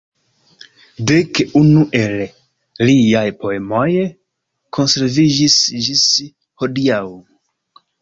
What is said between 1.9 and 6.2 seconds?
el liaj poemoj konserviĝis ĝis